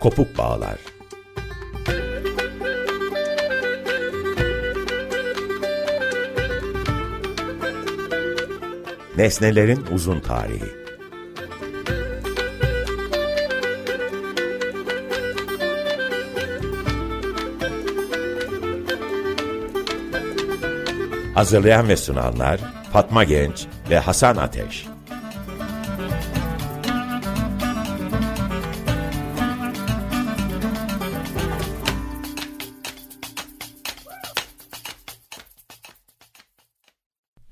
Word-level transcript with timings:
Kopuk 0.00 0.38
Bağlar 0.38 0.78
Nesnelerin 9.16 9.86
Uzun 9.92 10.20
Tarihi 10.20 10.80
Hazırlayan 21.34 21.88
ve 21.88 21.96
sunanlar 21.96 22.60
Fatma 22.92 23.24
Genç 23.24 23.66
ve 23.90 23.98
Hasan 23.98 24.36
Ateş. 24.36 24.89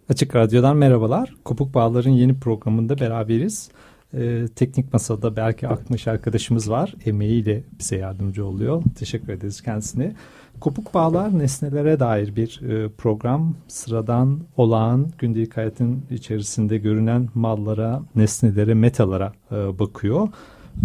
Açık 0.09 0.37
Radyo'dan 0.37 0.77
merhabalar. 0.77 1.35
Kopuk 1.45 1.75
Bağlar'ın 1.75 2.11
yeni 2.11 2.39
programında 2.39 2.99
beraberiz. 2.99 3.71
Ee, 4.15 4.47
teknik 4.57 4.93
masada 4.93 5.37
belki 5.37 5.69
Akmış 5.69 6.09
arkadaşımız 6.09 6.71
var. 6.71 6.95
Emeğiyle 7.07 7.63
bize 7.79 7.97
yardımcı 7.97 8.47
oluyor. 8.47 8.83
Teşekkür 8.99 9.33
ederiz 9.33 9.63
kendisine. 9.63 10.15
Kopuk 10.61 10.95
Bağlar 10.95 11.39
nesnelere 11.39 12.01
dair 12.01 12.37
bir 12.37 12.61
e, 12.63 12.89
program. 12.89 13.55
Sıradan, 13.69 14.41
olağan, 14.57 15.09
gündelik 15.19 15.57
hayatın 15.57 16.03
içerisinde 16.11 16.79
görünen 16.79 17.29
mallara, 17.35 18.03
nesnelere, 18.17 18.75
metalara 18.75 19.33
e, 19.53 19.79
bakıyor. 19.79 20.29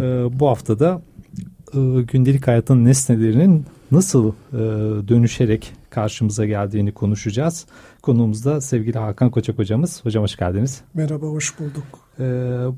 E, 0.02 0.40
bu 0.40 0.48
haftada 0.48 1.02
e, 1.74 1.80
gündelik 2.02 2.48
hayatın 2.48 2.86
nesnelerinin 2.86 3.66
nasıl 3.92 4.30
e, 4.30 4.58
dönüşerek 5.08 5.74
karşımıza 5.94 6.46
geldiğini 6.46 6.92
konuşacağız. 6.92 7.66
Konuğumuz 8.02 8.46
da 8.46 8.62
sevgili 8.62 8.98
Hakan 8.98 9.32
Koçak 9.32 9.58
hocamız. 9.58 10.06
Hocam 10.06 10.24
hoş 10.24 10.36
geldiniz. 10.36 10.82
Merhaba, 10.94 11.26
hoş 11.26 11.60
bulduk. 11.60 11.84
E, 12.20 12.26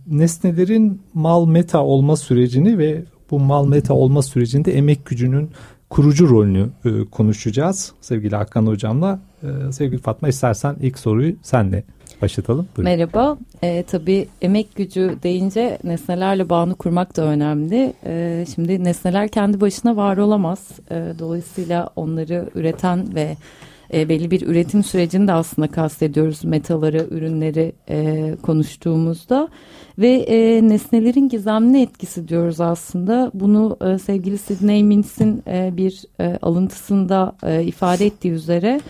nesnelerin 0.07 1.01
mal 1.13 1.45
meta 1.45 1.83
olma 1.83 2.15
sürecini 2.15 2.77
ve 2.77 3.03
bu 3.31 3.39
mal 3.39 3.67
meta 3.67 3.93
olma 3.93 4.21
sürecinde 4.21 4.77
emek 4.77 5.05
gücünün 5.05 5.51
kurucu 5.89 6.29
rolünü 6.29 6.69
e, 6.85 7.05
konuşacağız 7.11 7.93
sevgili 8.01 8.35
Hakan 8.35 8.65
hocamla. 8.65 9.19
E, 9.43 9.71
sevgili 9.71 10.01
Fatma 10.01 10.27
istersen 10.27 10.75
ilk 10.81 10.99
soruyu 10.99 11.35
senle 11.41 11.83
başlatalım. 12.21 12.67
Buyurun. 12.77 12.93
Merhaba. 12.93 13.37
E, 13.63 13.83
tabii 13.83 14.27
emek 14.41 14.75
gücü 14.75 15.17
deyince 15.23 15.77
nesnelerle 15.83 16.49
bağını 16.49 16.75
kurmak 16.75 17.17
da 17.17 17.23
önemli. 17.23 17.93
E, 18.05 18.45
şimdi 18.55 18.83
nesneler 18.83 19.27
kendi 19.27 19.61
başına 19.61 19.95
var 19.95 20.17
olamaz. 20.17 20.69
E, 20.91 21.13
dolayısıyla 21.19 21.89
onları 21.95 22.49
üreten 22.55 23.15
ve 23.15 23.37
e, 23.93 24.09
belli 24.09 24.31
bir 24.31 24.47
üretim 24.47 24.83
sürecini 24.83 25.27
de 25.27 25.33
aslında 25.33 25.67
kastediyoruz 25.67 26.43
metaları, 26.43 27.07
ürünleri 27.09 27.73
e, 27.89 28.35
konuştuğumuzda 28.41 29.49
ve 29.97 30.11
e, 30.11 30.67
nesnelerin 30.67 31.29
gizemli 31.29 31.81
etkisi 31.81 32.27
diyoruz 32.27 32.61
aslında. 32.61 33.31
Bunu 33.33 33.77
e, 33.85 33.99
sevgili 33.99 34.37
Sidney 34.37 34.83
Mintz'in 34.83 35.43
e, 35.47 35.77
bir 35.77 36.03
e, 36.19 36.39
alıntısında 36.41 37.35
e, 37.43 37.63
ifade 37.63 38.05
ettiği 38.05 38.31
üzere 38.31 38.81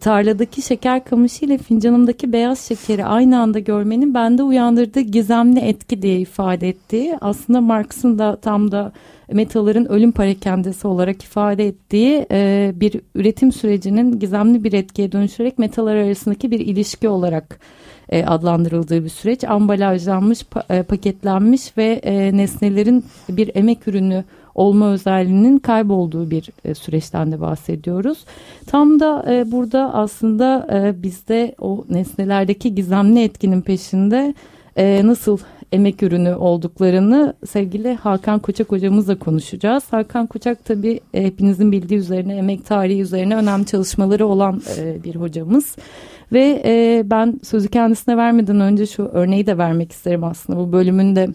tarladaki 0.00 0.62
şeker 0.62 1.04
kamışı 1.04 1.44
ile 1.44 1.58
fincanımdaki 1.58 2.32
beyaz 2.32 2.60
şekeri 2.60 3.04
aynı 3.04 3.40
anda 3.40 3.58
görmenin 3.58 4.14
bende 4.14 4.42
uyandırdığı 4.42 5.00
gizemli 5.00 5.60
etki 5.60 6.02
diye 6.02 6.20
ifade 6.20 6.68
ettiği 6.68 7.18
aslında 7.20 7.60
Marx'ın 7.60 8.18
da 8.18 8.36
tam 8.36 8.72
da 8.72 8.92
metaların 9.32 9.88
ölüm 9.88 10.12
parakendesi 10.12 10.86
olarak 10.86 11.22
ifade 11.22 11.66
ettiği 11.66 12.26
e, 12.30 12.72
bir 12.74 13.00
üretim 13.14 13.52
sürecinin 13.52 14.18
gizemli 14.18 14.64
bir 14.64 14.72
etkiye 14.72 15.12
dönüşerek 15.12 15.58
metalar 15.58 15.96
arasındaki 15.96 16.50
bir 16.50 16.60
ilişki 16.60 17.08
olarak 17.08 17.60
e, 18.08 18.24
adlandırıldığı 18.24 19.04
bir 19.04 19.08
süreç. 19.08 19.44
Ambalajlanmış, 19.44 20.44
pa, 20.44 20.62
e, 20.70 20.82
paketlenmiş 20.82 21.76
ve 21.78 22.00
e, 22.02 22.36
nesnelerin 22.36 23.04
bir 23.28 23.50
emek 23.54 23.88
ürünü 23.88 24.24
olma 24.56 24.92
özelliğinin 24.92 25.58
kaybolduğu 25.58 26.30
bir 26.30 26.50
e, 26.64 26.74
süreçten 26.74 27.32
de 27.32 27.40
bahsediyoruz. 27.40 28.24
Tam 28.66 29.00
da 29.00 29.24
e, 29.28 29.52
burada 29.52 29.94
aslında 29.94 30.66
e, 30.72 31.02
bizde 31.02 31.54
o 31.60 31.84
nesnelerdeki 31.90 32.74
gizemli 32.74 33.22
etkinin 33.22 33.60
peşinde 33.60 34.34
e, 34.76 35.06
nasıl 35.06 35.38
emek 35.72 36.02
ürünü 36.02 36.34
olduklarını 36.34 37.34
sevgili 37.46 37.94
Hakan 37.94 38.38
Koçak 38.38 38.72
hocamızla 38.72 39.18
konuşacağız. 39.18 39.84
Hakan 39.90 40.26
Koçak 40.26 40.64
tabii 40.64 41.00
e, 41.14 41.24
hepinizin 41.24 41.72
bildiği 41.72 41.98
üzerine 41.98 42.36
emek 42.36 42.66
tarihi 42.66 43.00
üzerine 43.00 43.36
önemli 43.36 43.66
çalışmaları 43.66 44.26
olan 44.26 44.62
e, 44.78 45.04
bir 45.04 45.14
hocamız. 45.14 45.76
Ve 46.32 46.62
e, 46.64 47.02
ben 47.10 47.40
sözü 47.42 47.68
kendisine 47.68 48.16
vermeden 48.16 48.60
önce 48.60 48.86
şu 48.86 49.02
örneği 49.02 49.46
de 49.46 49.58
vermek 49.58 49.92
isterim 49.92 50.24
aslında 50.24 50.58
bu 50.58 50.72
bölümünde 50.72 51.28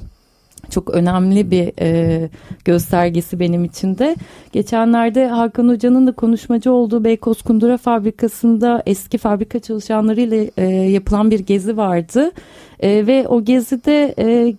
çok 0.71 0.89
önemli 0.89 1.51
bir 1.51 1.71
e, 1.81 2.29
göstergesi 2.65 3.39
benim 3.39 3.63
için 3.65 3.97
de. 3.97 4.15
Geçenlerde 4.51 5.27
Hakan 5.27 5.67
Hoca'nın 5.67 6.07
da 6.07 6.11
konuşmacı 6.11 6.71
olduğu 6.71 7.03
Beykoz 7.03 7.41
Kundura 7.41 7.77
Fabrikası'nda 7.77 8.83
eski 8.85 9.17
fabrika 9.17 9.59
çalışanlarıyla 9.59 10.45
e, 10.57 10.65
yapılan 10.67 11.31
bir 11.31 11.39
gezi 11.39 11.77
vardı. 11.77 12.31
E, 12.79 13.07
ve 13.07 13.27
o 13.27 13.43
gezide 13.43 14.15
e, 14.19 14.53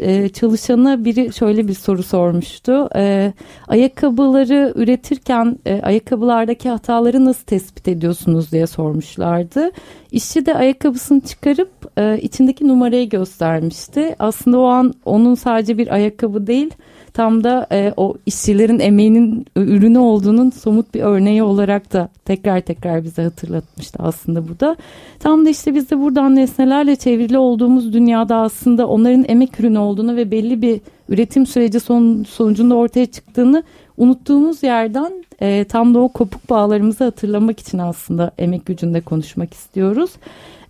e, 0.00 0.28
çalışana 0.28 1.04
biri 1.04 1.32
şöyle 1.32 1.68
bir 1.68 1.74
soru 1.74 2.02
sormuştu. 2.02 2.88
E, 2.96 3.32
ayakkabıları 3.68 4.72
üretirken 4.76 5.58
e, 5.66 5.80
ayakkabılardaki 5.82 6.68
hataları 6.68 7.24
nasıl 7.24 7.44
tespit 7.44 7.88
ediyorsunuz 7.88 8.52
diye 8.52 8.66
sormuşlardı. 8.66 9.70
İşçi 10.12 10.46
de 10.46 10.54
ayakkabısını 10.54 11.20
çıkarıp 11.20 11.70
e, 11.98 12.18
içindeki 12.22 12.68
numarayı 12.68 13.08
göstermişti. 13.08 14.16
Aslında 14.18 14.58
o 14.58 14.64
an 14.64 14.94
onun 15.04 15.34
sadece 15.34 15.78
bir 15.78 15.94
ayakkabı 15.94 16.46
değil 16.46 16.70
tam 17.14 17.44
da 17.44 17.66
e, 17.72 17.92
o 17.96 18.14
işçilerin 18.26 18.78
emeğinin 18.78 19.46
ürünü 19.56 19.98
olduğunun 19.98 20.50
somut 20.50 20.94
bir 20.94 21.02
örneği 21.02 21.42
olarak 21.42 21.92
da 21.92 22.08
tekrar 22.24 22.60
tekrar 22.60 23.04
bize 23.04 23.22
hatırlatmıştı 23.22 23.98
aslında 24.02 24.48
bu 24.48 24.60
da. 24.60 24.76
Tam 25.18 25.46
da 25.46 25.50
işte 25.50 25.74
biz 25.74 25.90
de 25.90 26.00
buradan 26.00 26.36
nesnelerle 26.36 26.96
çevrili 26.96 27.38
olduğumuz 27.38 27.92
dünyada 27.92 28.36
aslında 28.36 28.86
onların 28.86 29.24
emek 29.28 29.60
ürünü 29.60 29.78
olduğunu 29.78 30.16
ve 30.16 30.30
belli 30.30 30.62
bir 30.62 30.80
üretim 31.08 31.46
süreci 31.46 31.80
son, 31.80 32.24
sonucunda 32.24 32.74
ortaya 32.74 33.06
çıktığını 33.06 33.62
unuttuğumuz 33.96 34.62
yerden 34.62 35.24
e, 35.40 35.64
tam 35.64 35.94
da 35.94 35.98
o 35.98 36.08
kopuk 36.08 36.50
bağlarımızı 36.50 37.04
hatırlamak 37.04 37.60
için 37.60 37.78
aslında 37.78 38.30
emek 38.38 38.66
gücünde 38.66 39.00
konuşmak 39.00 39.54
istiyoruz. 39.54 40.10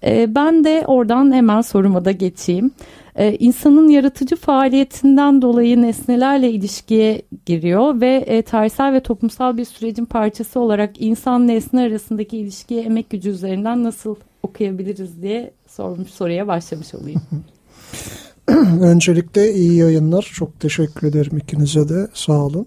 E, 0.07 0.35
ben 0.35 0.65
de 0.65 0.85
oradan 0.87 1.33
hemen 1.33 1.61
soruma 1.61 2.05
da 2.05 2.13
geçeyim 2.13 2.71
e, 3.17 3.37
insanın 3.37 3.89
yaratıcı 3.89 4.37
faaliyetinden 4.37 5.43
dolayı 5.43 5.83
nesnelerle 5.83 6.51
ilişkiye 6.51 7.23
giriyor 7.47 8.01
ve 8.01 8.25
e, 8.27 8.43
tarihsel 8.43 8.93
ve 8.93 9.01
toplumsal 9.01 9.57
bir 9.57 9.65
sürecin 9.65 10.05
parçası 10.05 10.61
olarak 10.61 11.01
insan 11.01 11.49
nesne 11.49 11.81
arasındaki 11.81 12.39
ilişkiye 12.39 12.83
emek 12.83 13.11
gücü 13.11 13.31
üzerinden 13.31 13.85
nasıl 13.85 14.17
okuyabiliriz 14.43 15.23
diye 15.23 15.51
sormuş 15.69 16.11
soruya 16.11 16.47
başlamış 16.47 16.95
olayım. 16.95 17.23
Öncelikle 18.81 19.55
iyi 19.55 19.75
yayınlar. 19.75 20.31
Çok 20.35 20.61
teşekkür 20.61 21.07
ederim 21.07 21.39
ikinize 21.39 21.89
de. 21.89 22.09
Sağ 22.15 22.45
olun. 22.45 22.67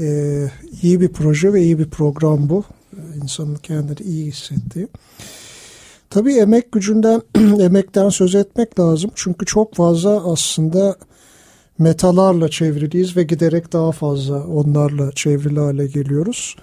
Ee, 0.00 0.44
iyi 0.82 1.00
bir 1.00 1.08
proje 1.08 1.52
ve 1.52 1.62
iyi 1.62 1.78
bir 1.78 1.90
program 1.90 2.48
bu. 2.48 2.64
İnsanın 3.22 3.54
kendini 3.54 4.06
iyi 4.06 4.26
hissettiği. 4.26 4.88
Tabii 6.14 6.34
emek 6.34 6.72
gücünden, 6.72 7.22
emekten 7.60 8.08
söz 8.08 8.34
etmek 8.34 8.80
lazım. 8.80 9.10
Çünkü 9.14 9.46
çok 9.46 9.74
fazla 9.74 10.32
aslında 10.32 10.96
metalarla 11.78 12.48
çevriliyiz 12.48 13.16
ve 13.16 13.22
giderek 13.22 13.72
daha 13.72 13.92
fazla 13.92 14.46
onlarla 14.46 15.12
çevrili 15.12 15.60
hale 15.60 15.86
geliyoruz. 15.86 16.56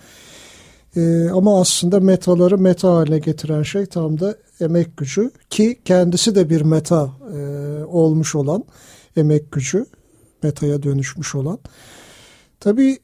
Ee, 0.95 1.29
ama 1.29 1.61
aslında 1.61 1.99
metaları 1.99 2.57
meta 2.57 2.93
haline 2.93 3.19
getiren 3.19 3.63
şey 3.63 3.85
tam 3.85 4.19
da 4.19 4.35
emek 4.61 4.97
gücü 4.97 5.31
ki 5.49 5.79
kendisi 5.85 6.35
de 6.35 6.49
bir 6.49 6.61
meta 6.61 7.09
e, 7.35 7.39
olmuş 7.83 8.35
olan 8.35 8.63
emek 9.17 9.51
gücü, 9.51 9.85
metaya 10.43 10.83
dönüşmüş 10.83 11.35
olan. 11.35 11.59
Tabii 12.59 12.99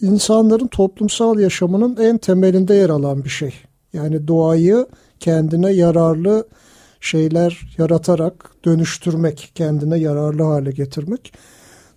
insanların 0.00 0.66
toplumsal 0.66 1.38
yaşamının 1.38 1.96
en 1.96 2.18
temelinde 2.18 2.74
yer 2.74 2.90
alan 2.90 3.24
bir 3.24 3.30
şey. 3.30 3.54
Yani 3.92 4.28
doğayı 4.28 4.86
kendine 5.22 5.70
yararlı 5.72 6.46
şeyler 7.00 7.74
yaratarak 7.78 8.50
dönüştürmek, 8.64 9.52
kendine 9.54 9.98
yararlı 9.98 10.42
hale 10.42 10.70
getirmek. 10.70 11.32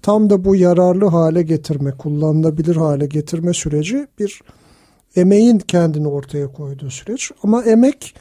Tam 0.01 0.29
da 0.29 0.45
bu 0.45 0.55
yararlı 0.55 1.05
hale 1.05 1.41
getirme, 1.41 1.91
kullanılabilir 1.91 2.75
hale 2.75 3.05
getirme 3.05 3.53
süreci 3.53 4.07
bir 4.19 4.41
emeğin 5.15 5.59
kendini 5.59 6.07
ortaya 6.07 6.51
koyduğu 6.51 6.89
süreç. 6.89 7.31
Ama 7.43 7.63
emek 7.63 8.15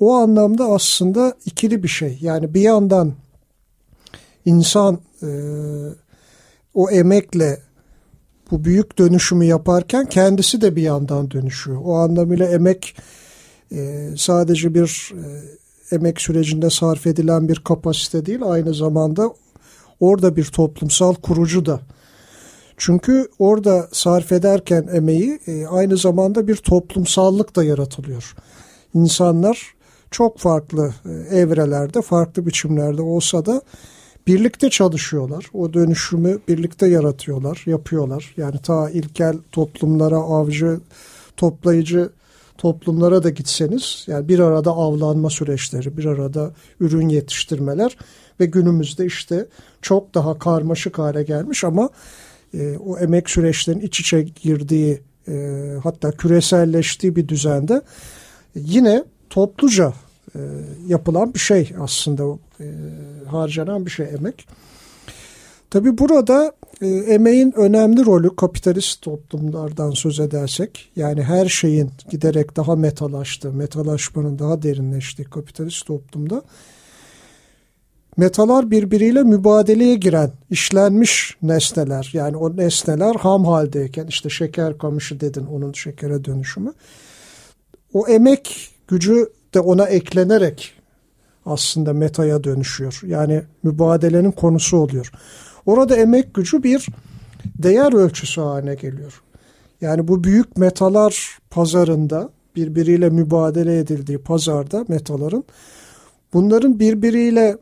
o 0.00 0.14
anlamda 0.14 0.64
aslında 0.64 1.34
ikili 1.44 1.82
bir 1.82 1.88
şey. 1.88 2.18
Yani 2.20 2.54
bir 2.54 2.60
yandan 2.60 3.12
insan 4.44 4.98
e, 5.22 5.28
o 6.74 6.90
emekle 6.90 7.58
bu 8.50 8.64
büyük 8.64 8.98
dönüşümü 8.98 9.44
yaparken 9.44 10.06
kendisi 10.06 10.60
de 10.60 10.76
bir 10.76 10.82
yandan 10.82 11.30
dönüşüyor. 11.30 11.80
O 11.84 11.94
anlamıyla 11.94 12.46
emek 12.48 12.96
e, 13.74 14.10
sadece 14.16 14.74
bir 14.74 15.12
e, 15.14 15.24
emek 15.94 16.20
sürecinde 16.20 16.70
sarf 16.70 17.06
edilen 17.06 17.48
bir 17.48 17.56
kapasite 17.56 18.26
değil 18.26 18.40
aynı 18.44 18.74
zamanda 18.74 19.34
orada 20.00 20.36
bir 20.36 20.44
toplumsal 20.44 21.14
kurucu 21.14 21.66
da. 21.66 21.80
Çünkü 22.76 23.28
orada 23.38 23.88
sarf 23.92 24.32
ederken 24.32 24.88
emeği 24.92 25.38
e, 25.46 25.66
aynı 25.66 25.96
zamanda 25.96 26.48
bir 26.48 26.56
toplumsallık 26.56 27.56
da 27.56 27.64
yaratılıyor. 27.64 28.34
İnsanlar 28.94 29.74
çok 30.10 30.38
farklı 30.38 30.94
e, 31.04 31.38
evrelerde, 31.38 32.02
farklı 32.02 32.46
biçimlerde 32.46 33.02
olsa 33.02 33.46
da 33.46 33.62
birlikte 34.26 34.70
çalışıyorlar. 34.70 35.46
O 35.54 35.72
dönüşümü 35.72 36.38
birlikte 36.48 36.86
yaratıyorlar, 36.86 37.62
yapıyorlar. 37.66 38.34
Yani 38.36 38.58
ta 38.62 38.90
ilkel 38.90 39.34
toplumlara, 39.52 40.16
avcı, 40.16 40.80
toplayıcı 41.36 42.10
toplumlara 42.62 43.22
da 43.22 43.30
gitseniz 43.30 44.04
yani 44.06 44.28
bir 44.28 44.38
arada 44.38 44.70
avlanma 44.70 45.30
süreçleri, 45.30 45.96
bir 45.96 46.04
arada 46.04 46.52
ürün 46.80 47.08
yetiştirmeler 47.08 47.96
ve 48.40 48.46
günümüzde 48.46 49.06
işte 49.06 49.46
çok 49.82 50.14
daha 50.14 50.38
karmaşık 50.38 50.98
hale 50.98 51.22
gelmiş 51.22 51.64
ama 51.64 51.90
e, 52.54 52.76
o 52.76 52.98
emek 52.98 53.30
süreçlerinin 53.30 53.82
iç 53.82 54.00
içe 54.00 54.22
girdiği 54.22 55.02
e, 55.28 55.66
hatta 55.82 56.10
küreselleştiği 56.10 57.16
bir 57.16 57.28
düzende 57.28 57.82
yine 58.54 59.04
topluca 59.30 59.92
e, 60.34 60.40
yapılan 60.86 61.34
bir 61.34 61.38
şey 61.38 61.72
aslında 61.80 62.38
e, 62.60 62.66
harcanan 63.26 63.86
bir 63.86 63.90
şey 63.90 64.06
emek. 64.06 64.46
Tabi 65.72 65.98
burada 65.98 66.52
e, 66.80 66.86
emeğin 66.86 67.52
önemli 67.56 68.06
rolü 68.06 68.36
kapitalist 68.36 69.02
toplumlardan 69.02 69.90
söz 69.90 70.20
edersek 70.20 70.92
yani 70.96 71.22
her 71.22 71.46
şeyin 71.46 71.90
giderek 72.10 72.56
daha 72.56 72.76
metalaştığı, 72.76 73.52
metalaşmanın 73.52 74.38
daha 74.38 74.62
derinleştiği 74.62 75.24
kapitalist 75.28 75.86
toplumda 75.86 76.42
metalar 78.16 78.70
birbiriyle 78.70 79.22
mübadeleye 79.22 79.94
giren 79.94 80.32
işlenmiş 80.50 81.36
nesneler 81.42 82.10
yani 82.12 82.36
o 82.36 82.56
nesneler 82.56 83.14
ham 83.14 83.44
haldeyken 83.44 84.06
işte 84.06 84.28
şeker 84.28 84.78
kamışı 84.78 85.20
dedin 85.20 85.46
onun 85.46 85.72
şekere 85.72 86.24
dönüşümü 86.24 86.72
o 87.92 88.08
emek 88.08 88.70
gücü 88.88 89.32
de 89.54 89.60
ona 89.60 89.86
eklenerek 89.86 90.74
aslında 91.46 91.92
metaya 91.92 92.44
dönüşüyor. 92.44 93.00
Yani 93.06 93.42
mübadelenin 93.62 94.32
konusu 94.32 94.76
oluyor. 94.76 95.12
Orada 95.66 95.96
emek 95.96 96.34
gücü 96.34 96.62
bir 96.62 96.86
değer 97.44 97.92
ölçüsü 97.92 98.40
haline 98.40 98.74
geliyor. 98.74 99.22
Yani 99.80 100.08
bu 100.08 100.24
büyük 100.24 100.56
metalar 100.56 101.38
pazarında 101.50 102.30
birbiriyle 102.56 103.10
mübadele 103.10 103.78
edildiği 103.78 104.18
pazarda 104.18 104.84
metaların 104.88 105.44
bunların 106.32 106.78
birbiriyle 106.78 107.58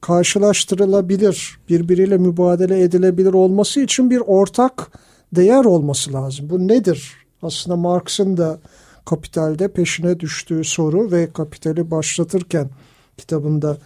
karşılaştırılabilir, 0.00 1.58
birbiriyle 1.68 2.18
mübadele 2.18 2.82
edilebilir 2.82 3.32
olması 3.32 3.80
için 3.80 4.10
bir 4.10 4.22
ortak 4.26 4.90
değer 5.32 5.64
olması 5.64 6.12
lazım. 6.12 6.50
Bu 6.50 6.68
nedir? 6.68 7.12
Aslında 7.42 7.76
Marx'ın 7.76 8.36
da 8.36 8.58
kapitalde 9.04 9.68
peşine 9.68 10.20
düştüğü 10.20 10.64
soru 10.64 11.12
ve 11.12 11.32
kapitali 11.32 11.90
başlatırken 11.90 12.70
kitabında 13.16 13.78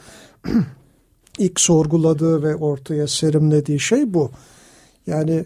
ilk 1.38 1.60
sorguladığı 1.60 2.42
ve 2.42 2.56
ortaya 2.56 3.08
serimlediği 3.08 3.80
şey 3.80 4.14
bu. 4.14 4.30
Yani 5.06 5.44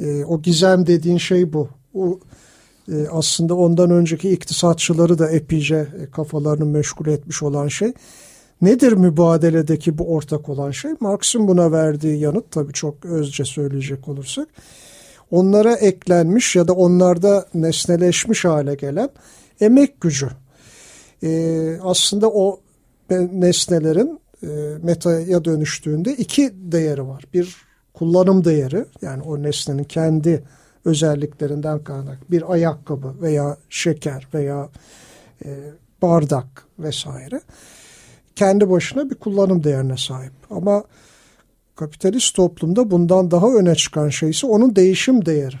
e, 0.00 0.24
o 0.24 0.42
gizem 0.42 0.86
dediğin 0.86 1.18
şey 1.18 1.52
bu. 1.52 1.68
O 1.94 2.20
e, 2.92 3.08
aslında 3.12 3.54
ondan 3.54 3.90
önceki 3.90 4.30
iktisatçıları 4.30 5.18
da 5.18 5.30
epeyce 5.30 5.86
e, 6.02 6.10
kafalarını 6.10 6.66
meşgul 6.66 7.06
etmiş 7.06 7.42
olan 7.42 7.68
şey. 7.68 7.92
Nedir 8.62 8.92
mübadeledeki 8.92 9.98
bu 9.98 10.14
ortak 10.14 10.48
olan 10.48 10.70
şey? 10.70 10.90
Marx'ın 11.00 11.48
buna 11.48 11.72
verdiği 11.72 12.18
yanıt 12.18 12.50
tabii 12.50 12.72
çok 12.72 13.04
özce 13.04 13.44
söyleyecek 13.44 14.08
olursak 14.08 14.48
onlara 15.30 15.74
eklenmiş 15.74 16.56
ya 16.56 16.68
da 16.68 16.72
onlarda 16.72 17.46
nesneleşmiş 17.54 18.44
hale 18.44 18.74
gelen 18.74 19.08
emek 19.60 20.00
gücü. 20.00 20.28
Ee, 21.22 21.78
aslında 21.82 22.30
o 22.30 22.60
nesnelerin 23.32 24.20
metaya 24.82 25.44
dönüştüğünde 25.44 26.14
iki 26.14 26.52
değeri 26.54 27.08
var. 27.08 27.24
Bir 27.34 27.56
kullanım 27.94 28.44
değeri 28.44 28.84
yani 29.02 29.22
o 29.22 29.42
nesnenin 29.42 29.84
kendi 29.84 30.42
özelliklerinden 30.84 31.84
kaynak 31.84 32.30
bir 32.30 32.52
ayakkabı 32.52 33.14
veya 33.22 33.56
şeker 33.70 34.28
veya 34.34 34.68
e, 35.44 35.48
bardak 36.02 36.64
vesaire 36.78 37.40
kendi 38.36 38.70
başına 38.70 39.10
bir 39.10 39.14
kullanım 39.14 39.64
değerine 39.64 39.96
sahip. 39.96 40.32
Ama 40.50 40.84
kapitalist 41.76 42.34
toplumda 42.34 42.90
bundan 42.90 43.30
daha 43.30 43.54
öne 43.54 43.74
çıkan 43.74 44.08
şey 44.08 44.30
ise 44.30 44.46
onun 44.46 44.76
değişim 44.76 45.26
değeri. 45.26 45.56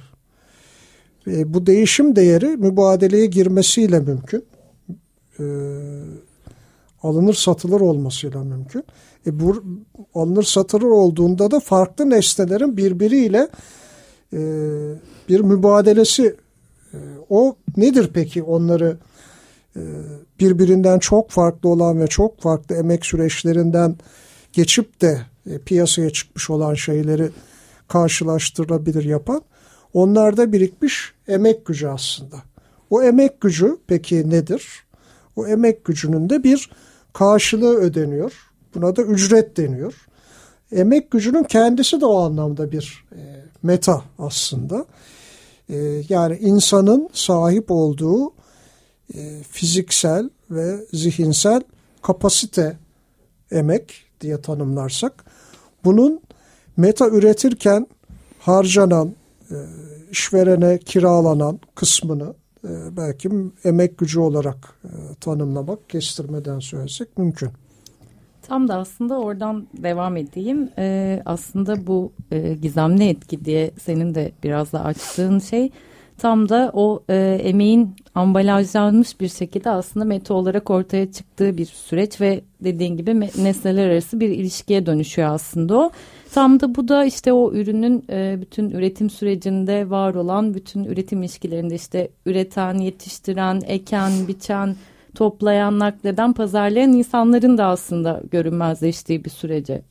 E, 1.26 1.54
bu 1.54 1.66
değişim 1.66 2.16
değeri 2.16 2.46
mübadeleye 2.46 3.26
girmesiyle 3.26 4.00
mümkün. 4.00 4.44
E, 5.38 5.44
alınır 7.02 7.34
satılır 7.34 7.80
olmasıyla 7.80 8.44
mümkün. 8.44 8.84
E, 9.26 9.40
bu 9.40 9.64
alınır 10.14 10.42
satılır 10.42 10.86
olduğunda 10.86 11.50
da 11.50 11.60
farklı 11.60 12.10
nesnelerin 12.10 12.76
birbiriyle 12.76 13.48
e, 14.32 14.40
bir 15.28 15.40
mübadelesi 15.40 16.36
e, 16.92 16.98
o 17.28 17.56
nedir 17.76 18.10
peki 18.14 18.42
onları 18.42 18.98
e, 19.76 19.80
birbirinden 20.40 20.98
çok 20.98 21.30
farklı 21.30 21.68
olan 21.68 22.00
ve 22.00 22.06
çok 22.06 22.40
farklı 22.40 22.76
emek 22.76 23.06
süreçlerinden 23.06 23.96
geçip 24.52 25.00
de 25.00 25.20
e, 25.50 25.58
piyasaya 25.58 26.10
çıkmış 26.10 26.50
olan 26.50 26.74
şeyleri 26.74 27.30
karşılaştırılabilir 27.88 29.04
yapan 29.04 29.42
onlarda 29.94 30.52
birikmiş 30.52 31.12
emek 31.28 31.66
gücü 31.66 31.86
aslında. 31.86 32.36
O 32.90 33.02
emek 33.02 33.40
gücü 33.40 33.76
peki 33.86 34.30
nedir? 34.30 34.85
O 35.36 35.46
emek 35.46 35.84
gücünün 35.84 36.30
de 36.30 36.44
bir 36.44 36.70
karşılığı 37.12 37.76
ödeniyor. 37.76 38.32
Buna 38.74 38.96
da 38.96 39.02
ücret 39.02 39.56
deniyor. 39.56 39.94
Emek 40.72 41.10
gücünün 41.10 41.44
kendisi 41.44 42.00
de 42.00 42.06
o 42.06 42.18
anlamda 42.20 42.72
bir 42.72 43.04
e, 43.12 43.20
meta 43.62 44.02
aslında. 44.18 44.86
E, 45.68 45.76
yani 46.08 46.38
insanın 46.40 47.08
sahip 47.12 47.70
olduğu 47.70 48.32
e, 49.14 49.42
fiziksel 49.50 50.30
ve 50.50 50.76
zihinsel 50.92 51.60
kapasite 52.02 52.76
emek 53.50 54.04
diye 54.20 54.40
tanımlarsak 54.40 55.24
bunun 55.84 56.20
meta 56.76 57.08
üretirken 57.08 57.86
harcanan, 58.38 59.14
e, 59.50 59.56
işverene 60.10 60.78
kiralanan 60.78 61.60
kısmını 61.74 62.34
belki 62.96 63.30
emek 63.64 63.98
gücü 63.98 64.20
olarak 64.20 64.74
e, 64.84 64.90
tanımlamak, 65.20 65.90
kestirmeden 65.90 66.58
söylesek 66.58 67.18
mümkün. 67.18 67.50
Tam 68.42 68.68
da 68.68 68.76
aslında 68.78 69.20
oradan 69.20 69.66
devam 69.72 70.16
edeyim. 70.16 70.70
Ee, 70.78 71.22
aslında 71.24 71.86
bu 71.86 72.12
e, 72.30 72.54
gizemli 72.54 73.08
etki 73.08 73.44
diye 73.44 73.70
senin 73.78 74.14
de 74.14 74.32
biraz 74.44 74.72
da 74.72 74.84
açtığın 74.84 75.38
şey 75.38 75.70
tam 76.18 76.48
da 76.48 76.70
o 76.74 77.04
e, 77.10 77.40
emeğin 77.42 77.96
ambalajlanmış 78.14 79.20
bir 79.20 79.28
şekilde 79.28 79.70
aslında 79.70 80.04
meta 80.04 80.34
olarak 80.34 80.70
ortaya 80.70 81.12
çıktığı 81.12 81.58
bir 81.58 81.66
süreç 81.66 82.20
ve 82.20 82.40
dediğin 82.60 82.96
gibi 82.96 83.20
nesneler 83.20 83.90
arası 83.90 84.20
bir 84.20 84.28
ilişkiye 84.28 84.86
dönüşüyor 84.86 85.28
aslında 85.28 85.78
o. 85.78 85.90
Tam 86.32 86.60
da 86.60 86.74
bu 86.74 86.88
da 86.88 87.04
işte 87.04 87.32
o 87.32 87.52
ürünün 87.52 88.04
e, 88.10 88.36
bütün 88.40 88.70
üretim 88.70 89.10
sürecinde 89.10 89.90
var 89.90 90.14
olan 90.14 90.54
bütün 90.54 90.84
üretim 90.84 91.22
ilişkilerinde 91.22 91.74
işte 91.74 92.08
üreten, 92.26 92.74
yetiştiren, 92.74 93.60
eken, 93.66 94.12
biçen, 94.28 94.76
toplayan, 95.14 95.78
nakleden, 95.78 96.32
pazarlayan 96.32 96.92
insanların 96.92 97.58
da 97.58 97.64
aslında 97.64 98.22
görünmezleştiği 98.30 99.24
bir 99.24 99.30
sürece 99.30 99.82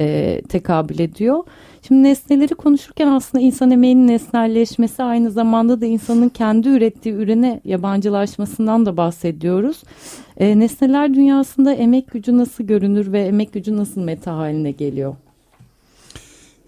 e, 0.00 0.40
tekabül 0.48 0.98
ediyor. 0.98 1.44
Şimdi 1.88 2.02
nesneleri 2.02 2.54
konuşurken 2.54 3.06
aslında 3.06 3.44
insan 3.44 3.70
emeğinin 3.70 4.08
nesnelleşmesi 4.08 5.02
aynı 5.02 5.30
zamanda 5.30 5.80
da 5.80 5.86
insanın 5.86 6.28
kendi 6.28 6.68
ürettiği 6.68 7.14
ürüne 7.14 7.60
yabancılaşmasından 7.64 8.86
da 8.86 8.96
bahsediyoruz. 8.96 9.82
E, 10.36 10.58
nesneler 10.58 11.14
dünyasında 11.14 11.72
emek 11.72 12.10
gücü 12.10 12.38
nasıl 12.38 12.64
görünür 12.64 13.12
ve 13.12 13.22
emek 13.22 13.52
gücü 13.52 13.76
nasıl 13.76 14.00
meta 14.00 14.36
haline 14.36 14.70
geliyor? 14.70 15.16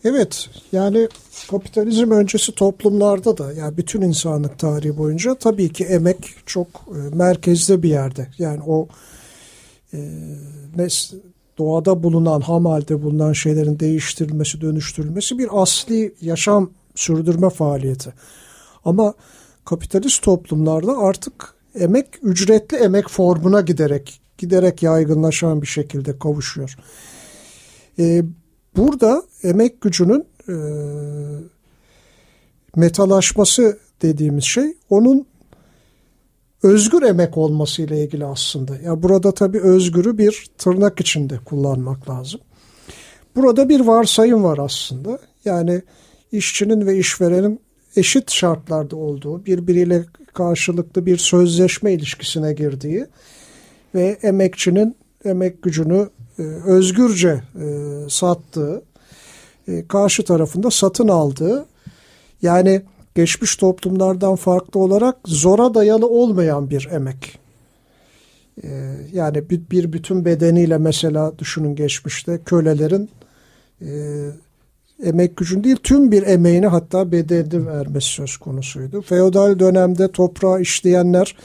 Evet 0.04 0.50
yani 0.72 1.08
kapitalizm 1.50 2.10
öncesi 2.10 2.54
toplumlarda 2.54 3.38
da 3.38 3.52
yani 3.52 3.76
bütün 3.76 4.02
insanlık 4.02 4.58
tarihi 4.58 4.98
boyunca 4.98 5.34
tabii 5.34 5.72
ki 5.72 5.84
emek 5.84 6.34
çok 6.46 6.66
e, 6.68 7.16
merkezde 7.16 7.82
bir 7.82 7.88
yerde. 7.88 8.26
Yani 8.38 8.60
o 8.66 8.88
e, 9.92 9.98
nes, 10.76 11.14
doğada 11.58 12.02
bulunan, 12.02 12.40
ham 12.40 12.66
halde 12.66 13.02
bulunan 13.02 13.32
şeylerin 13.32 13.78
değiştirilmesi, 13.78 14.60
dönüştürülmesi 14.60 15.38
bir 15.38 15.48
asli 15.52 16.14
yaşam 16.20 16.70
sürdürme 16.94 17.50
faaliyeti. 17.50 18.12
Ama 18.84 19.14
kapitalist 19.64 20.22
toplumlarda 20.22 20.98
artık 20.98 21.54
emek 21.74 22.06
ücretli 22.22 22.76
emek 22.76 23.08
formuna 23.08 23.60
giderek 23.60 24.20
giderek 24.38 24.82
yaygınlaşan 24.82 25.62
bir 25.62 25.66
şekilde 25.66 26.18
kavuşuyor. 26.18 26.76
Ee, 27.98 28.22
burada 28.76 29.22
emek 29.42 29.80
gücünün 29.80 30.24
e, 30.48 30.54
metalaşması 32.76 33.78
dediğimiz 34.02 34.44
şey 34.44 34.74
onun 34.90 35.26
özgür 36.62 37.02
emek 37.02 37.38
olması 37.38 37.82
ile 37.82 38.04
ilgili 38.04 38.24
aslında. 38.24 38.76
Ya 38.76 39.02
burada 39.02 39.32
tabii 39.34 39.60
özgürü 39.60 40.18
bir 40.18 40.46
tırnak 40.58 41.00
içinde 41.00 41.38
kullanmak 41.44 42.10
lazım. 42.10 42.40
Burada 43.36 43.68
bir 43.68 43.80
varsayım 43.80 44.44
var 44.44 44.58
aslında. 44.58 45.18
Yani 45.44 45.82
işçinin 46.32 46.86
ve 46.86 46.98
işverenin 46.98 47.60
eşit 47.96 48.30
şartlarda 48.30 48.96
olduğu, 48.96 49.46
birbiriyle 49.46 50.04
karşılıklı 50.34 51.06
bir 51.06 51.16
sözleşme 51.16 51.92
ilişkisine 51.92 52.52
girdiği 52.52 53.06
ve 53.94 54.18
emekçinin 54.22 54.96
emek 55.24 55.62
gücünü 55.62 56.08
e, 56.38 56.42
özgürce 56.42 57.42
e, 57.60 57.66
sattığı, 58.08 58.82
e, 59.68 59.86
karşı 59.88 60.24
tarafında 60.24 60.70
satın 60.70 61.08
aldığı, 61.08 61.66
yani 62.42 62.82
geçmiş 63.14 63.56
toplumlardan 63.56 64.36
farklı 64.36 64.80
olarak 64.80 65.16
zora 65.24 65.74
dayalı 65.74 66.08
olmayan 66.08 66.70
bir 66.70 66.88
emek. 66.92 67.38
E, 68.62 68.68
yani 69.12 69.50
bir, 69.50 69.60
bir 69.70 69.92
bütün 69.92 70.24
bedeniyle 70.24 70.78
mesela 70.78 71.38
düşünün 71.38 71.74
geçmişte 71.74 72.40
kölelerin 72.46 73.10
e, 73.82 73.90
emek 75.02 75.36
gücün 75.36 75.64
değil 75.64 75.76
tüm 75.82 76.12
bir 76.12 76.22
emeğini 76.22 76.66
hatta 76.66 77.12
bedelini 77.12 77.66
vermesi 77.66 78.08
söz 78.08 78.36
konusuydu. 78.36 79.02
Feodal 79.02 79.58
dönemde 79.58 80.12
toprağı 80.12 80.60
işleyenler 80.60 81.36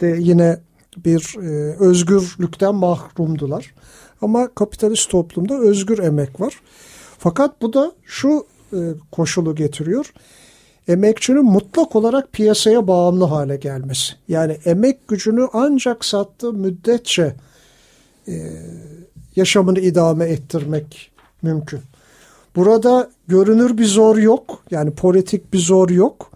de 0.00 0.16
yine 0.20 0.58
bir 1.04 1.36
e, 1.42 1.76
özgürlükten 1.78 2.74
mahrumdular. 2.74 3.74
Ama 4.22 4.48
kapitalist 4.54 5.10
toplumda 5.10 5.58
özgür 5.58 5.98
emek 5.98 6.40
var. 6.40 6.60
Fakat 7.18 7.62
bu 7.62 7.72
da 7.72 7.92
şu 8.04 8.46
e, 8.72 8.78
koşulu 9.12 9.54
getiriyor. 9.54 10.12
Emekçinin 10.88 11.44
mutlak 11.44 11.96
olarak 11.96 12.32
piyasaya 12.32 12.88
bağımlı 12.88 13.24
hale 13.24 13.56
gelmesi. 13.56 14.12
Yani 14.28 14.56
emek 14.64 15.08
gücünü 15.08 15.48
ancak 15.52 16.04
sattığı 16.04 16.52
müddetçe 16.52 17.34
e, 18.28 18.34
yaşamını 19.36 19.80
idame 19.80 20.24
ettirmek 20.24 21.10
mümkün. 21.42 21.80
Burada 22.56 23.10
görünür 23.28 23.78
bir 23.78 23.84
zor 23.84 24.16
yok. 24.16 24.62
Yani 24.70 24.90
politik 24.90 25.52
bir 25.52 25.58
zor 25.58 25.88
yok. 25.88 26.30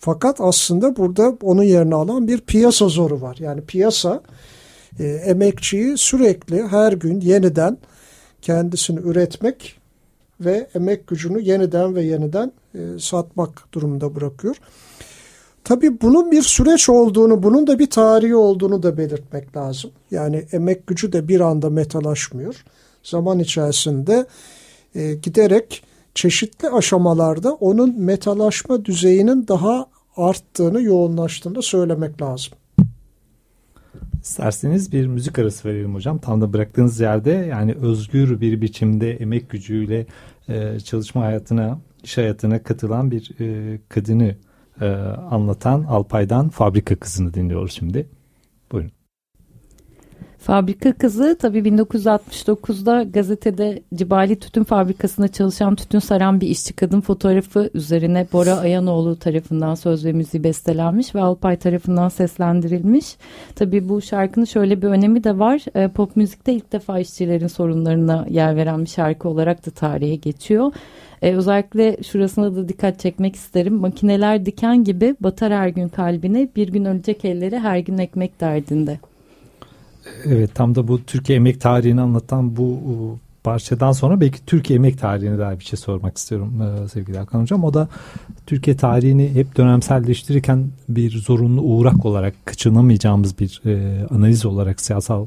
Fakat 0.00 0.40
aslında 0.40 0.96
burada 0.96 1.36
onun 1.42 1.62
yerine 1.62 1.94
alan 1.94 2.28
bir 2.28 2.40
piyasa 2.40 2.88
zoru 2.88 3.20
var. 3.20 3.36
Yani 3.40 3.60
piyasa 3.60 4.22
e, 4.98 5.04
emekçiyi 5.06 5.98
sürekli 5.98 6.66
her 6.66 6.92
gün 6.92 7.20
yeniden 7.20 7.78
kendisini 8.42 9.00
üretmek 9.00 9.80
ve 10.40 10.68
emek 10.74 11.06
gücünü 11.06 11.40
yeniden 11.40 11.94
ve 11.94 12.02
yeniden 12.02 12.52
e, 12.74 12.98
satmak 12.98 13.72
durumunda 13.72 14.14
bırakıyor. 14.14 14.56
Tabii 15.64 16.00
bunun 16.00 16.30
bir 16.30 16.42
süreç 16.42 16.88
olduğunu, 16.88 17.42
bunun 17.42 17.66
da 17.66 17.78
bir 17.78 17.90
tarihi 17.90 18.36
olduğunu 18.36 18.82
da 18.82 18.98
belirtmek 18.98 19.56
lazım. 19.56 19.90
Yani 20.10 20.44
emek 20.52 20.86
gücü 20.86 21.12
de 21.12 21.28
bir 21.28 21.40
anda 21.40 21.70
metalaşmıyor. 21.70 22.64
Zaman 23.02 23.38
içerisinde 23.38 24.26
e, 24.94 25.14
giderek 25.14 25.82
çeşitli 26.14 26.68
aşamalarda 26.68 27.54
onun 27.54 28.00
metalaşma 28.00 28.84
düzeyinin 28.84 29.48
daha 29.48 29.86
arttığını, 30.16 30.82
yoğunlaştığını 30.82 31.62
söylemek 31.62 32.22
lazım. 32.22 32.52
İsterseniz 34.22 34.92
bir 34.92 35.06
müzik 35.06 35.38
arası 35.38 35.68
verelim 35.68 35.94
hocam. 35.94 36.18
Tam 36.18 36.40
da 36.40 36.52
bıraktığınız 36.52 37.00
yerde 37.00 37.30
yani 37.30 37.74
özgür 37.74 38.40
bir 38.40 38.60
biçimde 38.60 39.12
emek 39.12 39.50
gücüyle 39.50 40.06
e, 40.48 40.80
çalışma 40.80 41.22
hayatına, 41.22 41.78
iş 42.02 42.18
hayatına 42.18 42.62
katılan 42.62 43.10
bir 43.10 43.40
e, 43.40 43.78
kadını 43.88 44.36
e, 44.80 44.86
anlatan 45.30 45.84
Alpay'dan 45.84 46.48
Fabrika 46.48 46.96
Kızı'nı 46.96 47.34
dinliyoruz 47.34 47.72
şimdi. 47.72 48.08
Buyurun. 48.72 48.97
Fabrika 50.38 50.92
kızı 50.92 51.36
tabii 51.40 51.58
1969'da 51.58 53.02
gazetede 53.02 53.82
Cibali 53.94 54.38
Tütün 54.38 54.64
Fabrikası'nda 54.64 55.28
çalışan 55.28 55.74
tütün 55.74 55.98
saran 55.98 56.40
bir 56.40 56.48
işçi 56.48 56.72
kadın 56.74 57.00
fotoğrafı 57.00 57.70
üzerine 57.74 58.26
Bora 58.32 58.54
Ayanoğlu 58.54 59.16
tarafından 59.16 59.74
söz 59.74 60.04
ve 60.04 60.12
müziği 60.12 60.44
bestelenmiş 60.44 61.14
ve 61.14 61.20
Alpay 61.20 61.56
tarafından 61.56 62.08
seslendirilmiş. 62.08 63.16
Tabii 63.54 63.88
bu 63.88 64.02
şarkının 64.02 64.44
şöyle 64.44 64.82
bir 64.82 64.86
önemi 64.86 65.24
de 65.24 65.38
var. 65.38 65.60
E, 65.74 65.88
pop 65.88 66.16
müzikte 66.16 66.52
ilk 66.52 66.72
defa 66.72 66.98
işçilerin 66.98 67.46
sorunlarına 67.46 68.26
yer 68.30 68.56
veren 68.56 68.84
bir 68.84 68.90
şarkı 68.90 69.28
olarak 69.28 69.66
da 69.66 69.70
tarihe 69.70 70.16
geçiyor. 70.16 70.72
Ee, 71.22 71.34
özellikle 71.34 71.96
şurasına 72.02 72.56
da 72.56 72.68
dikkat 72.68 73.00
çekmek 73.00 73.36
isterim. 73.36 73.74
Makineler 73.74 74.46
diken 74.46 74.84
gibi 74.84 75.16
batar 75.20 75.52
her 75.52 75.68
gün 75.68 75.88
kalbine 75.88 76.48
bir 76.56 76.68
gün 76.68 76.84
ölecek 76.84 77.24
elleri 77.24 77.58
her 77.58 77.78
gün 77.78 77.98
ekmek 77.98 78.40
derdinde. 78.40 78.98
Evet 80.24 80.54
tam 80.54 80.74
da 80.74 80.88
bu 80.88 81.04
Türkiye 81.04 81.36
emek 81.36 81.60
tarihini 81.60 82.00
anlatan 82.00 82.56
bu 82.56 83.18
parçadan 83.44 83.92
sonra 83.92 84.20
belki 84.20 84.46
Türkiye 84.46 84.76
emek 84.76 84.98
tarihine 84.98 85.38
dair 85.38 85.58
bir 85.58 85.64
şey 85.64 85.78
sormak 85.78 86.16
istiyorum 86.16 86.62
e, 86.62 86.88
sevgili 86.88 87.18
Hakan 87.18 87.40
Hocam. 87.40 87.64
O 87.64 87.74
da 87.74 87.88
Türkiye 88.46 88.76
tarihini 88.76 89.34
hep 89.34 89.56
dönemselleştirirken 89.56 90.68
bir 90.88 91.18
zorunlu 91.18 91.60
uğrak 91.60 92.06
olarak 92.06 92.34
kaçınamayacağımız 92.44 93.38
bir 93.38 93.62
e, 93.66 94.06
analiz 94.10 94.46
olarak 94.46 94.80
siyasal 94.80 95.26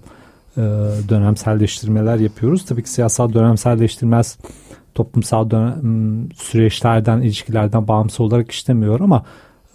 e, 0.58 0.62
dönemselleştirmeler 1.10 2.18
yapıyoruz. 2.18 2.66
Tabii 2.66 2.84
ki 2.84 2.90
siyasal 2.90 3.34
dönemselleştirmez 3.34 4.38
toplumsal 4.96 5.50
dönem, 5.50 6.30
süreçlerden, 6.36 7.22
ilişkilerden 7.22 7.88
bağımsız 7.88 8.20
olarak 8.20 8.52
işlemiyor 8.52 9.00
ama 9.00 9.24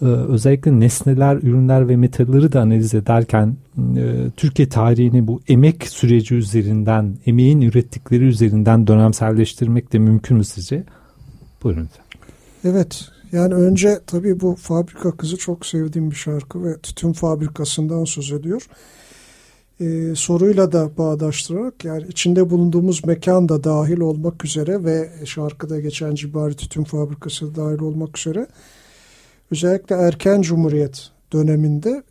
özellikle 0.05 0.79
nesneler, 0.79 1.35
ürünler 1.35 1.89
ve 1.89 1.95
metalleri 1.95 2.51
de 2.51 2.59
analiz 2.59 2.93
ederken 2.93 3.57
e, 3.77 4.29
Türkiye 4.37 4.69
tarihini 4.69 5.27
bu 5.27 5.41
emek 5.47 5.87
süreci 5.87 6.35
üzerinden, 6.35 7.17
emeğin 7.25 7.61
ürettikleri 7.61 8.23
üzerinden 8.23 8.87
dönemselleştirmek 8.87 9.93
de 9.93 9.99
mümkün 9.99 10.37
mü 10.37 10.45
sizce? 10.45 10.83
Buyurun. 11.63 11.89
Evet. 12.63 13.09
Yani 13.31 13.53
önce 13.53 13.99
tabii 14.07 14.39
bu 14.39 14.55
Fabrika 14.55 15.11
Kızı 15.11 15.37
çok 15.37 15.65
sevdiğim 15.65 16.11
bir 16.11 16.15
şarkı 16.15 16.63
ve 16.63 16.77
tütün 16.77 17.13
fabrikasından 17.13 18.05
söz 18.05 18.31
ediyor. 18.31 18.67
Ee, 19.81 20.15
soruyla 20.15 20.71
da 20.71 20.97
bağdaştırarak 20.97 21.85
yani 21.85 22.03
içinde 22.07 22.49
bulunduğumuz 22.49 23.05
mekan 23.05 23.49
da 23.49 23.63
dahil 23.63 23.99
olmak 23.99 24.45
üzere 24.45 24.83
ve 24.83 25.09
şarkıda 25.25 25.79
geçen 25.79 26.15
Cibari 26.15 26.55
Tütün 26.55 26.83
Fabrikası 26.83 27.55
dahil 27.55 27.79
olmak 27.79 28.17
üzere 28.17 28.47
özellikle 29.51 29.95
erken 29.95 30.41
cumhuriyet 30.41 31.09
döneminde 31.33 32.03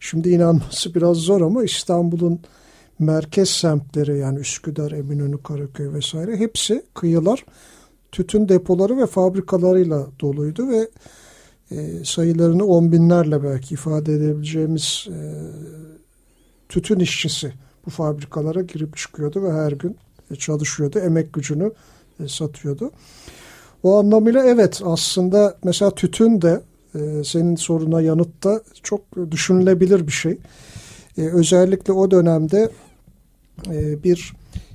şimdi 0.00 0.28
inanması 0.30 0.94
biraz 0.94 1.16
zor 1.16 1.40
ama 1.40 1.64
İstanbul'un 1.64 2.40
merkez 2.98 3.50
semtleri 3.50 4.18
yani 4.18 4.38
Üsküdar, 4.38 4.92
Eminönü, 4.92 5.42
Karaköy 5.42 5.92
vesaire 5.92 6.36
hepsi 6.36 6.82
kıyılar 6.94 7.44
tütün 8.12 8.48
depoları 8.48 8.96
ve 8.96 9.06
fabrikalarıyla 9.06 10.06
doluydu 10.20 10.68
ve 10.68 10.88
e, 11.70 12.04
sayılarını 12.04 12.64
on 12.64 12.92
binlerle 12.92 13.44
belki 13.44 13.74
ifade 13.74 14.14
edebileceğimiz 14.14 15.08
e, 15.10 15.18
tütün 16.68 16.98
işçisi 17.00 17.52
bu 17.86 17.90
fabrikalara 17.90 18.62
girip 18.62 18.96
çıkıyordu 18.96 19.42
ve 19.42 19.52
her 19.52 19.72
gün 19.72 19.96
çalışıyordu. 20.38 20.98
Emek 20.98 21.32
gücünü 21.32 21.72
e, 22.20 22.28
satıyordu. 22.28 22.90
O 23.82 23.98
anlamıyla 23.98 24.44
evet 24.44 24.80
aslında 24.84 25.58
mesela 25.64 25.90
tütün 25.90 26.42
de 26.42 26.60
e, 26.94 27.24
senin 27.24 27.56
soruna 27.56 28.00
yanıtta 28.00 28.60
çok 28.82 29.00
düşünülebilir 29.30 30.06
bir 30.06 30.12
şey. 30.12 30.38
E, 31.18 31.22
özellikle 31.22 31.92
o 31.92 32.10
dönemde 32.10 32.70
e, 33.66 34.02
bir 34.04 34.32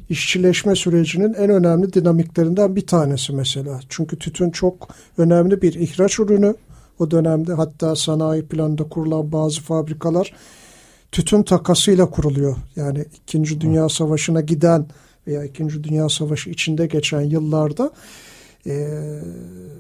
işçileşme 0.10 0.76
sürecinin 0.76 1.34
en 1.34 1.50
önemli 1.50 1.94
dinamiklerinden 1.94 2.76
bir 2.76 2.88
tanesi 2.88 3.34
mesela. 3.34 3.80
Çünkü 3.90 4.20
tütün 4.20 4.50
çok 4.50 4.88
önemli 5.18 5.62
bir 5.62 5.74
ihraç 5.74 6.20
ürünü. 6.20 6.56
O 7.00 7.12
dönemde 7.12 7.54
hatta 7.54 7.96
sanayi 7.96 8.46
planında 8.46 8.84
kurulan 8.84 9.32
bazı 9.32 9.62
fabrikalar 9.62 10.34
tütün 11.12 11.44
takasıyla 11.44 12.10
kuruluyor. 12.10 12.56
Yani 12.76 13.06
İkinci 13.24 13.62
Dünya 13.62 13.90
Savaşı'na 13.90 14.42
giden 14.42 14.86
veya 15.28 15.44
İkinci 15.44 15.84
Dünya 15.84 16.10
Savaşı 16.10 16.50
içinde 16.50 16.88
geçen 16.88 17.22
yıllarda 17.22 17.92
e, 18.68 18.88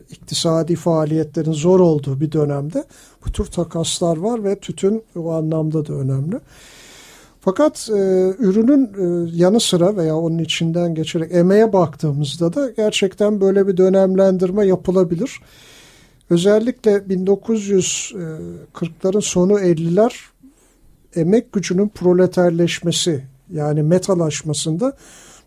iktisadi 0.09 0.75
faaliyetlerin 0.75 1.51
zor 1.51 1.79
olduğu 1.79 2.21
bir 2.21 2.31
dönemde 2.31 2.83
bu 3.25 3.31
tür 3.31 3.45
takaslar 3.45 4.17
var 4.17 4.43
ve 4.43 4.59
tütün 4.59 5.03
o 5.15 5.31
anlamda 5.31 5.87
da 5.87 5.93
önemli. 5.93 6.39
Fakat 7.41 7.89
e, 7.89 7.93
ürünün 8.39 8.85
e, 8.85 9.29
yanı 9.33 9.59
sıra 9.59 9.97
veya 9.97 10.15
onun 10.15 10.37
içinden 10.37 10.95
geçerek 10.95 11.31
emeğe 11.33 11.73
baktığımızda 11.73 12.53
da 12.53 12.69
gerçekten 12.69 13.41
böyle 13.41 13.67
bir 13.67 13.77
dönemlendirme 13.77 14.67
yapılabilir. 14.67 15.41
Özellikle 16.29 16.91
1940'ların 16.91 19.21
sonu 19.21 19.59
50'ler 19.59 20.13
emek 21.15 21.53
gücünün 21.53 21.89
proleterleşmesi 21.89 23.23
yani 23.51 23.83
metalaşmasında 23.83 24.93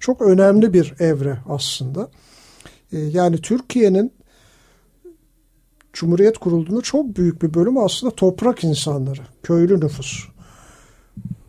çok 0.01 0.23
önemli 0.23 0.73
bir 0.73 0.95
evre 0.99 1.39
aslında. 1.49 2.09
E, 2.93 2.99
yani 2.99 3.41
Türkiye'nin 3.41 4.13
Cumhuriyet 5.93 6.39
kurulduğunda 6.39 6.81
çok 6.81 7.17
büyük 7.17 7.43
bir 7.43 7.55
bölüm 7.55 7.79
aslında 7.79 8.15
toprak 8.15 8.65
insanları, 8.65 9.21
köylü 9.43 9.81
nüfus. 9.81 10.29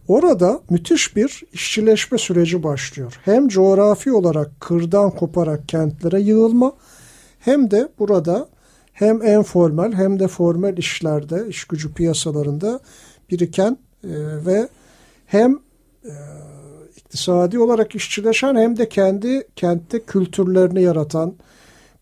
Orada 0.07 0.61
müthiş 0.69 1.15
bir 1.15 1.43
işçileşme 1.53 2.17
süreci 2.17 2.63
başlıyor. 2.63 3.19
Hem 3.25 3.47
coğrafi 3.47 4.11
olarak 4.11 4.59
kırdan 4.59 5.11
koparak 5.11 5.69
kentlere 5.69 6.21
yığılma 6.21 6.73
hem 7.39 7.71
de 7.71 7.89
burada 7.99 8.49
hem 8.93 9.21
informal 9.21 9.93
hem 9.93 10.19
de 10.19 10.27
formal 10.27 10.77
işlerde, 10.77 11.47
iş 11.47 11.63
gücü 11.65 11.93
piyasalarında 11.93 12.79
biriken 13.31 13.77
e, 14.03 14.09
ve 14.45 14.69
hem 15.25 15.59
e, 16.05 16.13
iktisadi 17.09 17.59
olarak 17.59 17.95
işçileşen 17.95 18.55
hem 18.55 18.77
de 18.77 18.89
kendi 18.89 19.47
kentte 19.55 20.05
kültürlerini 20.05 20.81
yaratan 20.81 21.35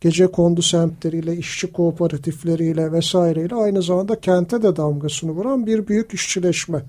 gece 0.02 0.32
kondu 0.32 0.62
semtleriyle, 0.62 1.38
işçi 1.38 1.72
kooperatifleriyle 1.72 2.92
vesaireyle 2.92 3.56
aynı 3.56 3.82
zamanda 3.82 4.20
kente 4.20 4.62
de 4.62 4.76
damgasını 4.76 5.32
vuran 5.32 5.66
bir 5.66 5.88
büyük 5.88 6.14
işçileşme. 6.14 6.84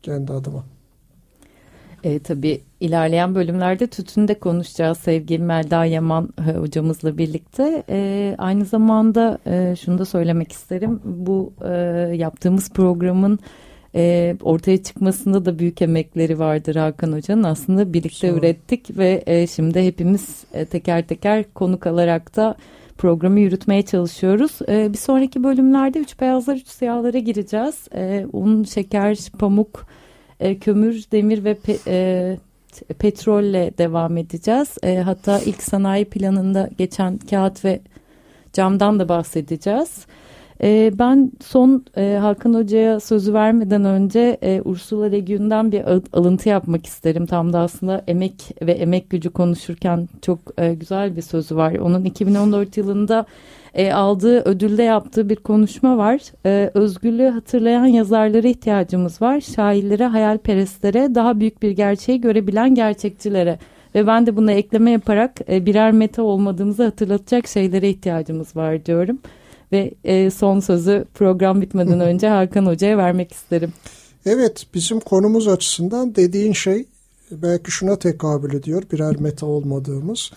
kendi 0.04 0.34
adıma. 0.34 0.63
E, 2.04 2.20
tabii 2.20 2.62
ilerleyen 2.80 3.36
bölümlerde 3.36 3.88
tütünde 3.88 4.39
konuşacağız 4.39 4.98
sevgili 4.98 5.43
Melda 5.43 5.86
Yaman 5.86 6.30
e, 6.48 6.52
hocamızla 6.52 7.17
birlikte. 7.17 7.84
E, 7.89 8.36
aynı 8.38 8.65
zamanda 8.65 9.38
e, 9.46 9.76
şunu 9.76 9.98
da 9.98 10.06
söylemek 10.06 10.52
isterim. 10.52 11.02
Bu 11.04 11.54
e, 11.65 11.72
yaptığımız 12.15 12.70
programın 12.70 13.39
e, 13.98 14.36
ortaya 14.42 14.84
çıkmasında 14.84 15.46
da 15.46 15.60
büyük 15.60 15.82
emekleri 15.82 16.40
vardır 16.40 16.76
Hakan 16.76 17.12
Hoca'nın. 17.12 17.44
Aslında 17.44 17.94
birlikte 17.94 18.30
ürettik 18.30 18.98
ve 18.98 19.24
e, 19.26 19.48
şimdi 19.48 19.82
hepimiz 19.84 20.44
e, 20.54 20.66
teker 20.66 21.08
teker 21.08 21.46
konuk 21.54 21.88
alarak 21.88 22.36
da 22.36 22.56
programı 22.98 23.40
yürütmeye 23.40 23.82
çalışıyoruz. 23.82 24.52
E, 24.70 24.94
bir 24.94 24.98
sonraki 24.98 25.44
bölümlerde 25.44 26.00
üç 26.00 26.20
beyazlar 26.20 26.56
üç 26.56 26.68
siyahlara 26.68 27.18
gireceğiz. 27.18 27.88
E, 27.96 28.26
un, 28.34 28.64
şeker, 28.64 29.18
pamuk 29.40 29.88
e, 30.40 30.58
kömür, 30.58 31.04
demir 31.12 31.44
ve 31.44 31.54
pe, 31.54 31.78
e, 31.88 32.38
petrolle 33.00 33.72
devam 33.78 34.18
edeceğiz. 34.18 34.78
E, 34.84 34.98
hatta 34.98 35.40
ilk 35.40 35.64
sanayi 35.64 36.06
planında 36.06 36.70
geçen 36.78 37.18
kağıt 37.18 37.66
ve 37.66 37.80
camdan 38.54 39.00
da 39.00 39.10
bahsedeceğiz. 39.10 40.06
E, 40.63 40.91
ben 41.00 41.32
son 41.41 41.86
e, 41.98 42.17
Hakan 42.22 42.54
Hoca'ya 42.54 43.00
sözü 43.00 43.34
vermeden 43.34 43.86
önce 43.86 44.38
e, 44.41 44.62
Ursula 44.65 45.06
Le 45.06 45.20
Guin'den 45.20 45.72
bir 45.72 45.84
alıntı 46.13 46.50
yapmak 46.50 46.86
isterim. 46.86 47.26
Tam 47.26 47.54
da 47.54 47.60
aslında 47.60 48.04
emek 48.08 48.56
ve 48.62 48.72
emek 48.72 49.10
gücü 49.10 49.30
konuşurken 49.30 50.10
çok 50.22 50.39
e, 50.58 50.74
güzel 50.74 51.15
bir 51.15 51.22
sözü 51.22 51.56
var. 51.56 51.76
Onun 51.76 52.06
2014 52.06 52.78
yılında 52.78 53.26
e, 53.74 53.93
aldığı 53.93 54.41
ödülde 54.50 54.84
yaptığı 54.84 55.30
bir 55.30 55.36
konuşma 55.36 55.98
var. 55.98 56.20
E, 56.46 56.72
özgürlüğü 56.74 57.28
hatırlayan 57.30 57.86
yazarlara 57.86 58.48
ihtiyacımız 58.48 59.22
var. 59.22 59.41
Şairlere, 59.41 60.06
hayalperestlere, 60.06 61.15
daha 61.15 61.39
büyük 61.39 61.62
bir 61.62 61.72
gerçeği 61.72 62.22
görebilen 62.22 62.76
gerçekçilere. 62.76 63.60
Ve 63.96 64.08
ben 64.08 64.26
de 64.26 64.36
buna 64.36 64.52
ekleme 64.52 64.91
yaparak 64.91 65.32
e, 65.50 65.65
birer 65.65 65.91
meta 65.91 66.24
olmadığımızı 66.24 66.84
hatırlatacak 66.84 67.48
şeylere 67.48 67.89
ihtiyacımız 67.89 68.56
var 68.56 68.86
diyorum. 68.86 69.20
Ve 69.71 69.91
e, 70.03 70.30
son 70.30 70.60
sözü 70.60 71.06
program 71.13 71.62
bitmeden 71.62 71.99
önce 72.10 72.27
Hakan 72.27 72.65
Hoca'ya 72.65 72.97
vermek 72.97 73.32
isterim. 73.32 73.73
Evet 74.25 74.67
bizim 74.73 74.99
konumuz 74.99 75.47
açısından 75.47 76.15
dediğin 76.15 76.53
şey 76.53 76.86
belki 77.32 77.71
şuna 77.71 77.95
tekabül 77.95 78.53
ediyor 78.53 78.84
birer 78.91 79.19
meta 79.19 79.45
olmadığımız. 79.45 80.32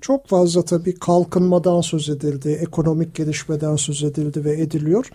Çok 0.00 0.26
fazla 0.26 0.62
tabii 0.62 0.94
kalkınmadan 0.94 1.80
söz 1.80 2.08
edildi, 2.08 2.58
ekonomik 2.62 3.14
gelişmeden 3.14 3.76
söz 3.76 4.04
edildi 4.04 4.44
ve 4.44 4.60
ediliyor. 4.60 5.10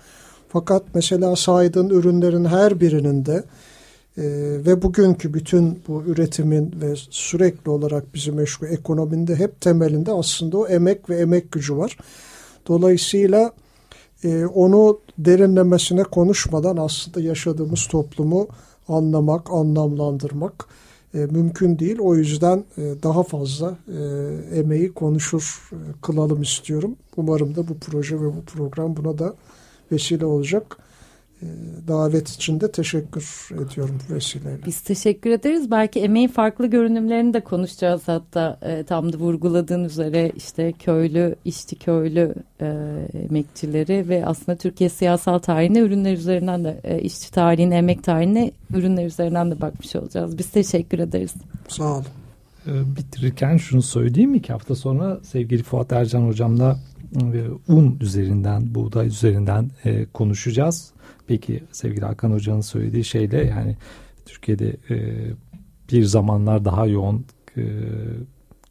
Fakat 0.50 0.84
mesela 0.94 1.36
saydığın 1.36 1.90
ürünlerin 1.90 2.46
her 2.46 2.80
birinin 2.80 3.26
de 3.26 3.44
e, 4.18 4.24
ve 4.66 4.82
bugünkü 4.82 5.34
bütün 5.34 5.80
bu 5.88 6.04
üretimin 6.08 6.74
ve 6.82 6.94
sürekli 7.10 7.70
olarak 7.70 8.14
bizi 8.14 8.32
meşgul 8.32 8.68
ekonominde 8.68 9.36
hep 9.36 9.62
temelinde 9.62 10.12
aslında 10.12 10.58
o 10.58 10.68
emek 10.68 11.10
ve 11.10 11.18
emek 11.18 11.52
gücü 11.52 11.78
var. 11.78 11.98
Dolayısıyla 12.68 13.52
e, 14.24 14.46
onu 14.46 15.00
derinlemesine 15.18 16.04
konuşmadan 16.04 16.78
aslında 16.78 17.22
yaşadığımız 17.22 17.88
toplumu 17.88 18.48
anlamak, 18.88 19.52
anlamlandırmak 19.52 20.68
e, 21.14 21.18
mümkün 21.18 21.80
değil. 21.80 22.00
O 22.00 22.16
yüzden 22.16 22.64
e, 22.78 22.82
daha 23.04 23.24
fazla 23.24 23.78
e, 23.88 24.60
emeği 24.60 24.94
konuşur 24.94 25.70
e, 25.72 25.78
kılalım 26.02 26.42
istiyorum. 26.42 26.96
Umarım 27.18 27.56
da 27.56 27.68
bu 27.68 27.78
proje 27.78 28.16
ve 28.16 28.26
bu 28.26 28.42
program 28.46 28.98
buna 28.98 29.18
da 29.18 29.34
vesile 29.92 30.26
olacak. 30.26 30.78
Ee, 31.44 31.48
davet 31.88 32.30
için 32.30 32.62
de 32.62 32.72
teşekkür 32.72 33.50
ediyorum 33.54 34.00
bu 34.10 34.14
vesileyle. 34.14 34.66
Biz 34.66 34.82
teşekkür 34.82 35.30
ederiz. 35.30 35.72
Belki 35.72 36.00
emeğin 36.00 36.28
farklı 36.28 36.68
görünümlerini 36.68 37.34
de 37.34 37.40
konuşacağız 37.40 38.02
hatta 38.06 38.60
e, 38.62 38.84
tam 38.84 39.14
da 39.14 39.18
vurguladığın 39.18 39.84
üzere 39.84 40.32
işte 40.36 40.72
köylü, 40.72 41.36
işçi 41.46 41.76
köylü 41.76 42.36
e, 42.62 42.68
emekçileri 43.30 44.10
ve 44.10 44.26
aslında 44.26 44.58
Türkiye 44.58 44.90
siyasal 44.90 45.40
tarihine 45.40 45.80
ürünler 45.80 46.14
üzerinden 46.14 46.64
de 46.64 46.80
e, 46.84 47.02
işçi 47.02 47.32
tarihine, 47.32 47.78
emek 47.78 48.04
tarihine 48.04 48.52
ürünler 48.74 49.06
üzerinden 49.06 49.52
de 49.52 49.62
bakmış 49.62 49.96
olacağız. 49.96 50.38
Biz 50.38 50.50
teşekkür 50.50 51.00
ederiz. 51.00 51.34
Sağ 51.68 51.94
olun. 51.94 52.06
Ee, 52.68 52.96
bitirirken 52.98 53.58
şunu 53.58 53.82
söyleyeyim 53.82 54.36
iki 54.36 54.54
hafta 54.54 54.76
sonra 54.76 55.20
sevgili 55.24 55.64
Fuat 55.64 55.92
Ercan 55.92 56.22
hocamla 56.22 56.72
e, 56.72 56.91
un 57.68 57.98
üzerinden, 58.02 58.76
buğday 58.76 59.08
üzerinden 59.08 59.72
e, 59.86 60.06
konuşacağız. 60.06 60.94
Peki 61.28 61.64
sevgili 61.72 62.06
Hakan 62.06 62.32
Hoca'nın 62.32 62.62
söylediği 62.62 63.04
şeyle 63.04 63.46
yani 63.46 63.78
Türkiye'de 64.26 64.78
e, 64.90 64.96
bir 65.92 66.04
zamanlar 66.04 66.66
daha 66.66 66.88
yoğun 66.88 67.26
e, 67.58 67.64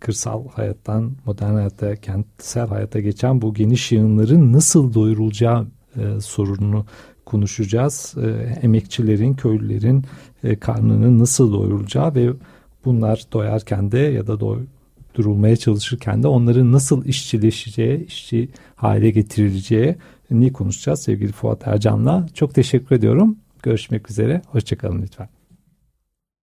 kırsal 0.00 0.48
hayattan 0.48 1.12
modern 1.26 1.54
hayata, 1.54 1.96
kentsel 1.96 2.68
hayata 2.68 3.00
geçen 3.00 3.42
bu 3.42 3.54
geniş 3.54 3.92
yığınların 3.92 4.52
nasıl 4.52 4.94
doyurulacağı 4.94 5.66
e, 5.96 6.20
sorununu 6.20 6.86
konuşacağız. 7.26 8.14
E, 8.22 8.28
emekçilerin, 8.62 9.34
köylülerin 9.34 10.04
e, 10.44 10.56
karnının 10.56 11.18
nasıl 11.18 11.52
doyurulacağı 11.52 12.14
ve 12.14 12.30
bunlar 12.84 13.24
doyarken 13.32 13.92
de 13.92 13.98
ya 13.98 14.26
da 14.26 14.40
doydurulmaya 15.20 15.56
çalışırken 15.56 16.22
de 16.22 16.28
onların 16.28 16.72
nasıl 16.72 17.04
işçileşeceği, 17.04 18.06
işçi 18.06 18.48
hale 18.76 19.10
getirileceği 19.10 19.96
ni 20.30 20.52
konuşacağız 20.52 21.02
sevgili 21.02 21.32
Fuat 21.32 21.66
Ercan'la. 21.66 22.26
Çok 22.34 22.54
teşekkür 22.54 22.96
ediyorum. 22.96 23.36
Görüşmek 23.62 24.10
üzere. 24.10 24.42
Hoşçakalın 24.46 25.02
lütfen. 25.02 25.39